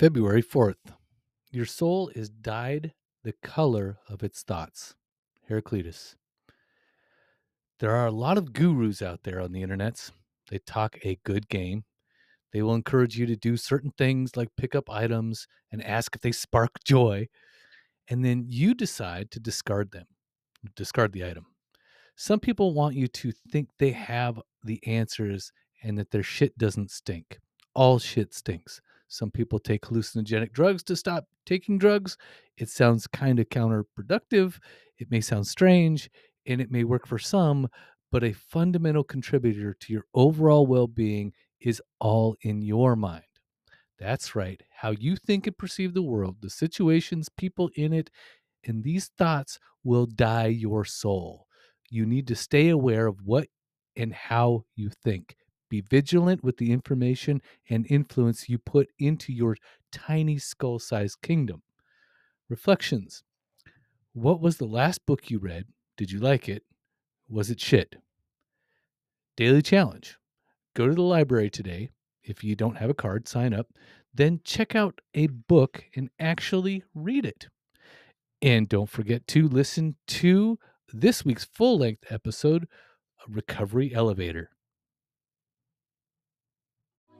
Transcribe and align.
February 0.00 0.42
4th. 0.42 0.96
Your 1.50 1.66
soul 1.66 2.10
is 2.14 2.30
dyed 2.30 2.94
the 3.22 3.34
color 3.42 3.98
of 4.08 4.22
its 4.22 4.42
thoughts. 4.42 4.94
Heraclitus. 5.46 6.16
There 7.80 7.94
are 7.94 8.06
a 8.06 8.10
lot 8.10 8.38
of 8.38 8.54
gurus 8.54 9.02
out 9.02 9.24
there 9.24 9.42
on 9.42 9.52
the 9.52 9.62
internets. 9.62 10.10
They 10.48 10.56
talk 10.56 10.96
a 11.04 11.18
good 11.22 11.50
game. 11.50 11.84
They 12.50 12.62
will 12.62 12.74
encourage 12.74 13.18
you 13.18 13.26
to 13.26 13.36
do 13.36 13.58
certain 13.58 13.92
things 13.98 14.38
like 14.38 14.48
pick 14.56 14.74
up 14.74 14.88
items 14.88 15.46
and 15.70 15.84
ask 15.84 16.16
if 16.16 16.22
they 16.22 16.32
spark 16.32 16.70
joy. 16.86 17.28
And 18.08 18.24
then 18.24 18.46
you 18.48 18.72
decide 18.72 19.30
to 19.32 19.38
discard 19.38 19.92
them, 19.92 20.06
discard 20.76 21.12
the 21.12 21.26
item. 21.26 21.44
Some 22.16 22.40
people 22.40 22.72
want 22.72 22.94
you 22.94 23.06
to 23.06 23.32
think 23.50 23.68
they 23.78 23.92
have 23.92 24.40
the 24.64 24.80
answers 24.86 25.52
and 25.82 25.98
that 25.98 26.10
their 26.10 26.22
shit 26.22 26.56
doesn't 26.56 26.90
stink. 26.90 27.38
All 27.74 27.98
shit 27.98 28.32
stinks. 28.32 28.80
Some 29.10 29.32
people 29.32 29.58
take 29.58 29.82
hallucinogenic 29.82 30.52
drugs 30.52 30.84
to 30.84 30.94
stop 30.94 31.26
taking 31.44 31.78
drugs. 31.78 32.16
It 32.56 32.68
sounds 32.68 33.08
kind 33.08 33.40
of 33.40 33.48
counterproductive. 33.48 34.58
It 34.98 35.10
may 35.10 35.20
sound 35.20 35.48
strange 35.48 36.08
and 36.46 36.60
it 36.60 36.70
may 36.70 36.84
work 36.84 37.08
for 37.08 37.18
some, 37.18 37.68
but 38.12 38.22
a 38.22 38.32
fundamental 38.32 39.02
contributor 39.02 39.74
to 39.80 39.92
your 39.92 40.04
overall 40.14 40.64
well 40.64 40.86
being 40.86 41.32
is 41.60 41.82
all 41.98 42.36
in 42.42 42.62
your 42.62 42.94
mind. 42.94 43.24
That's 43.98 44.36
right. 44.36 44.62
How 44.70 44.92
you 44.92 45.16
think 45.16 45.48
and 45.48 45.58
perceive 45.58 45.92
the 45.92 46.02
world, 46.02 46.36
the 46.40 46.48
situations, 46.48 47.28
people 47.28 47.68
in 47.74 47.92
it, 47.92 48.10
and 48.64 48.84
these 48.84 49.10
thoughts 49.18 49.58
will 49.82 50.06
dye 50.06 50.46
your 50.46 50.84
soul. 50.84 51.48
You 51.90 52.06
need 52.06 52.28
to 52.28 52.36
stay 52.36 52.68
aware 52.68 53.08
of 53.08 53.16
what 53.24 53.48
and 53.96 54.14
how 54.14 54.66
you 54.76 54.90
think. 55.02 55.34
Be 55.70 55.80
vigilant 55.80 56.44
with 56.44 56.58
the 56.58 56.72
information 56.72 57.40
and 57.70 57.86
influence 57.88 58.48
you 58.48 58.58
put 58.58 58.88
into 58.98 59.32
your 59.32 59.56
tiny 59.90 60.36
skull 60.36 60.78
sized 60.78 61.22
kingdom. 61.22 61.62
Reflections 62.50 63.22
What 64.12 64.42
was 64.42 64.58
the 64.58 64.66
last 64.66 65.06
book 65.06 65.30
you 65.30 65.38
read? 65.38 65.64
Did 65.96 66.10
you 66.10 66.18
like 66.18 66.48
it? 66.48 66.64
Was 67.28 67.48
it 67.48 67.60
shit? 67.60 67.96
Daily 69.36 69.62
challenge 69.62 70.18
Go 70.74 70.86
to 70.86 70.94
the 70.94 71.02
library 71.02 71.50
today. 71.50 71.90
If 72.22 72.44
you 72.44 72.54
don't 72.54 72.76
have 72.76 72.90
a 72.90 72.94
card, 72.94 73.26
sign 73.26 73.52
up. 73.52 73.68
Then 74.14 74.40
check 74.44 74.74
out 74.74 75.00
a 75.14 75.26
book 75.26 75.84
and 75.96 76.10
actually 76.18 76.84
read 76.94 77.24
it. 77.24 77.48
And 78.42 78.68
don't 78.68 78.88
forget 78.88 79.26
to 79.28 79.48
listen 79.48 79.96
to 80.08 80.58
this 80.92 81.24
week's 81.24 81.44
full 81.44 81.78
length 81.78 82.04
episode, 82.10 82.68
Recovery 83.28 83.92
Elevator. 83.94 84.50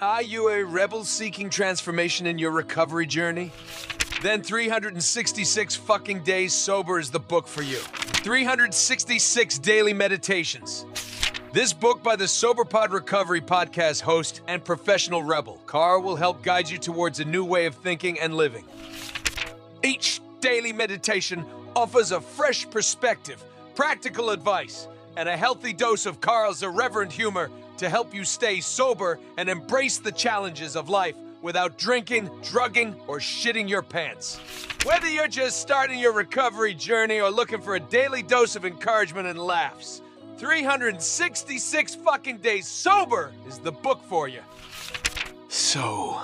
Are 0.00 0.22
you 0.22 0.48
a 0.48 0.64
rebel 0.64 1.04
seeking 1.04 1.50
transformation 1.50 2.26
in 2.26 2.38
your 2.38 2.52
recovery 2.52 3.04
journey? 3.04 3.52
Then 4.22 4.42
366 4.42 5.76
fucking 5.76 6.22
days 6.22 6.54
sober 6.54 6.98
is 6.98 7.10
the 7.10 7.20
book 7.20 7.46
for 7.46 7.60
you. 7.60 7.76
366 7.76 9.58
daily 9.58 9.92
meditations. 9.92 10.86
This 11.52 11.74
book 11.74 12.02
by 12.02 12.16
the 12.16 12.24
SoberPod 12.24 12.92
Recovery 12.92 13.42
podcast 13.42 14.00
host 14.00 14.40
and 14.48 14.64
professional 14.64 15.22
rebel, 15.22 15.60
Carl 15.66 16.00
will 16.00 16.16
help 16.16 16.42
guide 16.42 16.70
you 16.70 16.78
towards 16.78 17.20
a 17.20 17.24
new 17.26 17.44
way 17.44 17.66
of 17.66 17.74
thinking 17.74 18.18
and 18.20 18.34
living. 18.34 18.64
Each 19.84 20.22
daily 20.40 20.72
meditation 20.72 21.44
offers 21.76 22.10
a 22.10 22.22
fresh 22.22 22.70
perspective, 22.70 23.44
practical 23.74 24.30
advice, 24.30 24.88
and 25.18 25.28
a 25.28 25.36
healthy 25.36 25.74
dose 25.74 26.06
of 26.06 26.22
Carl's 26.22 26.62
irreverent 26.62 27.12
humor 27.12 27.50
to 27.80 27.88
help 27.88 28.14
you 28.14 28.24
stay 28.24 28.60
sober 28.60 29.18
and 29.38 29.48
embrace 29.48 29.96
the 29.96 30.12
challenges 30.12 30.76
of 30.76 30.90
life 30.90 31.14
without 31.40 31.78
drinking, 31.78 32.28
drugging, 32.42 32.94
or 33.06 33.18
shitting 33.18 33.70
your 33.70 33.80
pants. 33.80 34.38
Whether 34.84 35.08
you're 35.08 35.28
just 35.28 35.62
starting 35.62 35.98
your 35.98 36.12
recovery 36.12 36.74
journey 36.74 37.20
or 37.22 37.30
looking 37.30 37.62
for 37.62 37.76
a 37.76 37.80
daily 37.80 38.22
dose 38.22 38.54
of 38.54 38.66
encouragement 38.66 39.28
and 39.28 39.38
laughs, 39.38 40.02
366 40.36 41.94
fucking 41.94 42.36
days 42.38 42.68
sober 42.68 43.32
is 43.48 43.56
the 43.56 43.72
book 43.72 44.02
for 44.10 44.28
you. 44.28 44.42
So, 45.48 46.20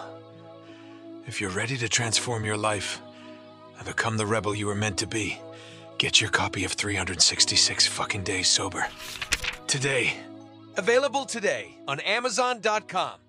if 1.27 1.41
you're 1.41 1.49
ready 1.49 1.79
to 1.79 1.89
transform 1.89 2.45
your 2.45 2.59
life 2.59 3.01
and 3.79 3.87
become 3.87 4.19
the 4.19 4.27
rebel 4.27 4.55
you 4.55 4.67
were 4.67 4.75
meant 4.75 4.99
to 4.99 5.07
be, 5.07 5.39
get 5.97 6.21
your 6.21 6.29
copy 6.29 6.65
of 6.65 6.73
366 6.73 7.87
fucking 7.87 8.25
days 8.25 8.47
sober. 8.47 8.87
Today. 9.67 10.19
Available 10.77 11.25
today 11.25 11.79
on 11.89 12.01
Amazon.com. 12.01 13.26